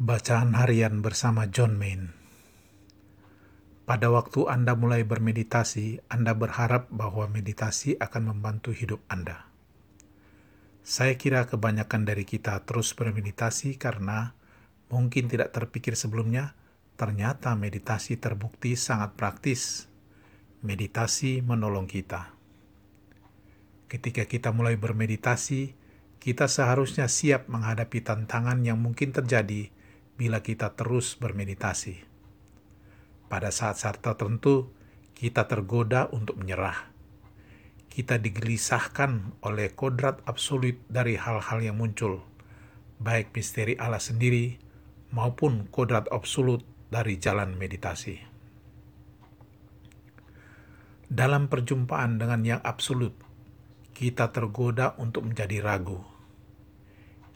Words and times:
Bacaan 0.00 0.56
harian 0.56 1.04
bersama 1.04 1.52
John 1.52 1.76
Main. 1.76 2.16
Pada 3.84 4.08
waktu 4.08 4.48
Anda 4.48 4.72
mulai 4.72 5.04
bermeditasi, 5.04 6.08
Anda 6.08 6.32
berharap 6.32 6.88
bahwa 6.88 7.28
meditasi 7.28 8.00
akan 8.00 8.32
membantu 8.32 8.72
hidup 8.72 9.04
Anda. 9.12 9.44
Saya 10.80 11.20
kira 11.20 11.44
kebanyakan 11.44 12.08
dari 12.08 12.24
kita 12.24 12.64
terus 12.64 12.96
bermeditasi 12.96 13.76
karena 13.76 14.32
mungkin 14.88 15.28
tidak 15.28 15.52
terpikir 15.52 15.92
sebelumnya, 15.92 16.56
ternyata 16.96 17.52
meditasi 17.52 18.16
terbukti 18.16 18.80
sangat 18.80 19.20
praktis. 19.20 19.84
Meditasi 20.64 21.44
menolong 21.44 21.84
kita. 21.84 22.32
Ketika 23.84 24.24
kita 24.24 24.48
mulai 24.48 24.80
bermeditasi, 24.80 25.76
kita 26.24 26.48
seharusnya 26.48 27.04
siap 27.04 27.52
menghadapi 27.52 28.00
tantangan 28.00 28.64
yang 28.64 28.80
mungkin 28.80 29.12
terjadi 29.12 29.76
bila 30.14 30.42
kita 30.44 30.74
terus 30.78 31.18
bermeditasi. 31.18 32.02
Pada 33.30 33.54
saat-saat 33.54 34.02
tertentu, 34.02 34.70
kita 35.14 35.46
tergoda 35.46 36.10
untuk 36.10 36.38
menyerah. 36.38 36.90
Kita 37.90 38.18
digelisahkan 38.18 39.42
oleh 39.42 39.74
kodrat 39.74 40.22
absolut 40.26 40.78
dari 40.86 41.18
hal-hal 41.18 41.58
yang 41.60 41.76
muncul, 41.78 42.22
baik 43.02 43.34
misteri 43.34 43.74
Allah 43.78 44.02
sendiri 44.02 44.58
maupun 45.10 45.66
kodrat 45.70 46.06
absolut 46.10 46.62
dari 46.90 47.18
jalan 47.18 47.54
meditasi. 47.58 48.18
Dalam 51.10 51.50
perjumpaan 51.50 52.22
dengan 52.22 52.46
yang 52.46 52.62
absolut, 52.62 53.14
kita 53.94 54.30
tergoda 54.30 54.94
untuk 55.02 55.26
menjadi 55.26 55.58
ragu 55.58 56.19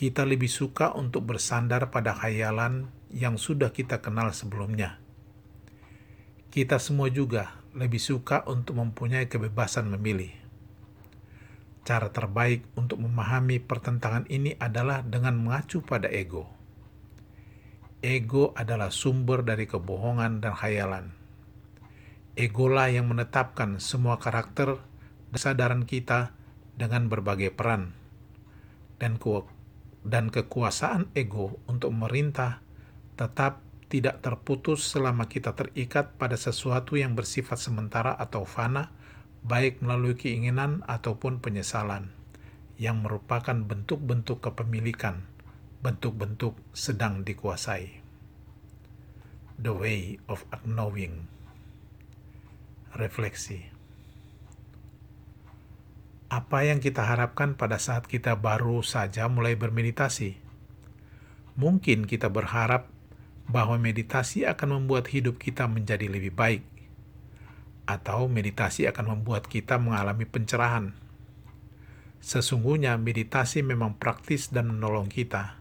kita 0.00 0.24
lebih 0.24 0.48
suka 0.48 0.96
untuk 0.96 1.28
bersandar 1.28 1.92
pada 1.92 2.16
khayalan 2.16 2.88
yang 3.12 3.36
sudah 3.36 3.68
kita 3.68 4.00
kenal 4.00 4.32
sebelumnya. 4.32 4.96
Kita 6.48 6.80
semua 6.80 7.12
juga 7.12 7.60
lebih 7.76 8.00
suka 8.00 8.48
untuk 8.48 8.80
mempunyai 8.80 9.28
kebebasan 9.28 9.92
memilih. 9.92 10.32
Cara 11.84 12.08
terbaik 12.08 12.64
untuk 12.80 12.96
memahami 12.96 13.60
pertentangan 13.60 14.24
ini 14.32 14.56
adalah 14.56 15.04
dengan 15.04 15.36
mengacu 15.36 15.84
pada 15.84 16.08
ego. 16.08 16.48
Ego 18.00 18.56
adalah 18.56 18.88
sumber 18.88 19.44
dari 19.44 19.68
kebohongan 19.68 20.40
dan 20.40 20.56
khayalan. 20.56 21.12
Egolah 22.40 22.88
yang 22.88 23.04
menetapkan 23.04 23.76
semua 23.84 24.16
karakter 24.16 24.80
kesadaran 25.28 25.84
kita 25.84 26.32
dengan 26.72 27.12
berbagai 27.12 27.52
peran 27.52 27.92
dan 28.96 29.20
dan 30.06 30.32
kekuasaan 30.32 31.12
ego 31.12 31.60
untuk 31.68 31.92
memerintah 31.92 32.64
tetap 33.20 33.60
tidak 33.90 34.22
terputus 34.22 34.86
selama 34.86 35.26
kita 35.26 35.52
terikat 35.58 36.14
pada 36.14 36.38
sesuatu 36.38 36.94
yang 36.94 37.18
bersifat 37.18 37.58
sementara 37.58 38.14
atau 38.14 38.46
fana, 38.46 38.94
baik 39.42 39.82
melalui 39.82 40.14
keinginan 40.14 40.86
ataupun 40.86 41.42
penyesalan, 41.42 42.14
yang 42.78 43.02
merupakan 43.02 43.58
bentuk-bentuk 43.58 44.40
kepemilikan, 44.46 45.26
bentuk-bentuk 45.82 46.54
sedang 46.70 47.26
dikuasai. 47.26 47.98
The 49.60 49.74
Way 49.74 50.22
of 50.30 50.46
Knowing 50.64 51.28
Refleksi 52.96 53.79
apa 56.30 56.62
yang 56.62 56.78
kita 56.78 57.02
harapkan 57.02 57.58
pada 57.58 57.82
saat 57.82 58.06
kita 58.06 58.38
baru 58.38 58.86
saja 58.86 59.26
mulai 59.26 59.58
bermeditasi? 59.58 60.38
Mungkin 61.58 62.06
kita 62.06 62.30
berharap 62.30 62.86
bahwa 63.50 63.74
meditasi 63.82 64.46
akan 64.46 64.78
membuat 64.78 65.10
hidup 65.10 65.42
kita 65.42 65.66
menjadi 65.66 66.06
lebih 66.06 66.30
baik, 66.30 66.62
atau 67.82 68.30
meditasi 68.30 68.86
akan 68.86 69.18
membuat 69.18 69.50
kita 69.50 69.82
mengalami 69.82 70.22
pencerahan. 70.22 70.94
Sesungguhnya, 72.22 72.94
meditasi 72.94 73.66
memang 73.66 73.98
praktis 73.98 74.54
dan 74.54 74.70
menolong 74.70 75.10
kita. 75.10 75.58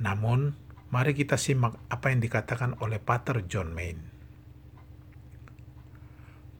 Namun, 0.00 0.56
mari 0.88 1.12
kita 1.12 1.36
simak 1.36 1.76
apa 1.92 2.08
yang 2.08 2.24
dikatakan 2.24 2.80
oleh 2.80 2.96
Pater 2.96 3.44
John 3.44 3.76
Main. 3.76 4.00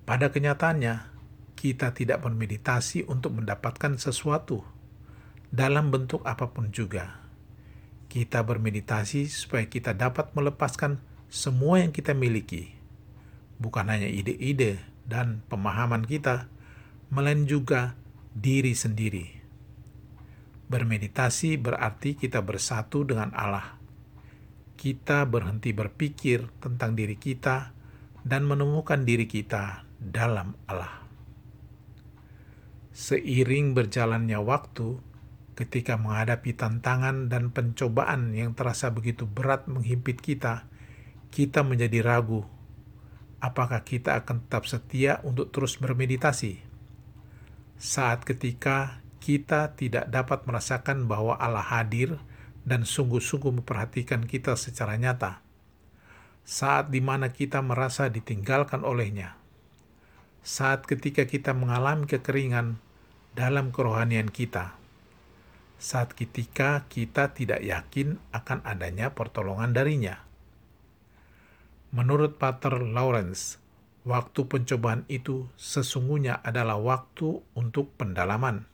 Pada 0.04 0.28
kenyataannya, 0.28 1.19
kita 1.60 1.92
tidak 1.92 2.24
bermeditasi 2.24 3.04
untuk 3.04 3.36
mendapatkan 3.36 4.00
sesuatu 4.00 4.64
dalam 5.52 5.92
bentuk 5.92 6.24
apa 6.24 6.48
pun 6.48 6.72
juga. 6.72 7.20
Kita 8.08 8.40
bermeditasi 8.40 9.28
supaya 9.28 9.68
kita 9.68 9.92
dapat 9.92 10.32
melepaskan 10.32 11.04
semua 11.28 11.84
yang 11.84 11.92
kita 11.92 12.16
miliki, 12.16 12.72
bukan 13.60 13.92
hanya 13.92 14.08
ide-ide 14.08 14.80
dan 15.04 15.44
pemahaman 15.52 16.08
kita, 16.08 16.48
melainkan 17.12 17.44
juga 17.44 17.80
diri 18.32 18.72
sendiri. 18.72 19.36
Bermeditasi 20.72 21.60
berarti 21.60 22.16
kita 22.16 22.40
bersatu 22.40 23.04
dengan 23.04 23.36
Allah. 23.36 23.76
Kita 24.80 25.28
berhenti 25.28 25.76
berpikir 25.76 26.48
tentang 26.56 26.96
diri 26.96 27.20
kita 27.20 27.76
dan 28.24 28.48
menemukan 28.48 29.04
diri 29.04 29.28
kita 29.28 29.84
dalam 30.00 30.56
Allah. 30.64 30.99
Seiring 32.90 33.72
berjalannya 33.72 34.38
waktu, 34.42 34.98
ketika 35.54 35.94
menghadapi 35.94 36.56
tantangan 36.56 37.30
dan 37.30 37.54
pencobaan 37.54 38.34
yang 38.34 38.54
terasa 38.58 38.90
begitu 38.90 39.26
berat 39.30 39.70
menghimpit 39.70 40.18
kita, 40.18 40.66
kita 41.30 41.62
menjadi 41.62 42.02
ragu 42.02 42.46
apakah 43.40 43.82
kita 43.82 44.20
akan 44.22 44.44
tetap 44.46 44.68
setia 44.68 45.18
untuk 45.24 45.48
terus 45.50 45.80
bermeditasi. 45.80 46.60
Saat 47.80 48.28
ketika 48.28 49.00
kita 49.24 49.72
tidak 49.72 50.12
dapat 50.12 50.44
merasakan 50.44 51.08
bahwa 51.08 51.40
Allah 51.40 51.64
hadir 51.64 52.20
dan 52.68 52.84
sungguh-sungguh 52.84 53.64
memperhatikan 53.64 54.28
kita 54.28 54.52
secara 54.60 55.00
nyata. 55.00 55.40
Saat 56.44 56.92
di 56.92 57.00
mana 57.00 57.32
kita 57.32 57.64
merasa 57.64 58.12
ditinggalkan 58.12 58.84
olehnya. 58.84 59.39
Saat 60.40 60.88
ketika 60.88 61.28
kita 61.28 61.52
mengalami 61.52 62.08
kekeringan 62.08 62.80
dalam 63.36 63.76
kerohanian 63.76 64.32
kita. 64.32 64.72
Saat 65.76 66.16
ketika 66.16 66.88
kita 66.88 67.36
tidak 67.36 67.60
yakin 67.60 68.16
akan 68.32 68.64
adanya 68.64 69.12
pertolongan 69.12 69.76
darinya. 69.76 70.24
Menurut 71.92 72.40
Pater 72.40 72.80
Lawrence, 72.80 73.60
waktu 74.08 74.48
pencobaan 74.48 75.04
itu 75.12 75.44
sesungguhnya 75.60 76.40
adalah 76.40 76.80
waktu 76.80 77.44
untuk 77.52 77.92
pendalaman. 78.00 78.64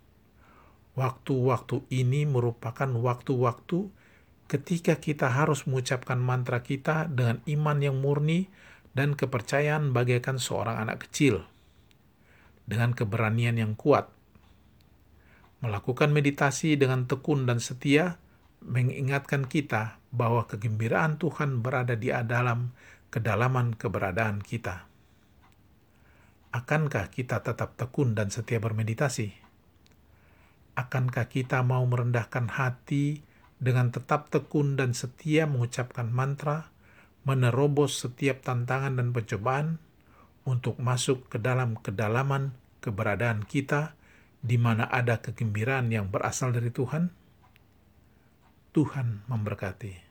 Waktu-waktu 0.94 1.82
ini 1.90 2.30
merupakan 2.30 2.88
waktu-waktu 2.94 3.90
ketika 4.46 5.02
kita 5.02 5.34
harus 5.34 5.66
mengucapkan 5.66 6.22
mantra 6.22 6.62
kita 6.62 7.10
dengan 7.10 7.42
iman 7.50 7.78
yang 7.82 7.98
murni 7.98 8.46
dan 8.94 9.18
kepercayaan 9.18 9.90
bagaikan 9.90 10.38
seorang 10.38 10.78
anak 10.78 11.10
kecil. 11.10 11.44
Dengan 12.66 12.92
keberanian 12.92 13.56
yang 13.56 13.78
kuat, 13.78 14.10
Melakukan 15.64 16.12
meditasi 16.12 16.76
dengan 16.76 17.08
tekun 17.08 17.48
dan 17.48 17.64
setia 17.64 18.20
mengingatkan 18.60 19.48
kita 19.48 19.96
bahwa 20.12 20.44
kegembiraan 20.44 21.16
Tuhan 21.16 21.64
berada 21.64 21.96
di 21.96 22.12
dalam 22.12 22.76
kedalaman 23.08 23.72
keberadaan 23.72 24.44
kita. 24.44 24.84
Akankah 26.52 27.08
kita 27.08 27.40
tetap 27.40 27.72
tekun 27.80 28.12
dan 28.12 28.28
setia 28.28 28.60
bermeditasi? 28.60 29.32
Akankah 30.76 31.32
kita 31.32 31.64
mau 31.64 31.88
merendahkan 31.88 32.52
hati 32.52 33.24
dengan 33.56 33.88
tetap 33.88 34.28
tekun 34.28 34.76
dan 34.76 34.92
setia 34.92 35.48
mengucapkan 35.48 36.12
mantra, 36.12 36.68
menerobos 37.24 37.96
setiap 37.96 38.44
tantangan 38.44 39.00
dan 39.00 39.16
pencobaan 39.16 39.80
untuk 40.46 40.78
masuk 40.78 41.26
ke 41.26 41.42
dalam 41.42 41.74
kedalaman 41.76 42.54
keberadaan 42.78 43.42
kita 43.42 43.98
di 44.38 44.56
mana 44.56 44.86
ada 44.86 45.18
kegembiraan 45.18 45.90
yang 45.90 46.06
berasal 46.06 46.54
dari 46.54 46.70
Tuhan, 46.70 47.10
Tuhan 48.70 49.26
memberkati. 49.26 50.05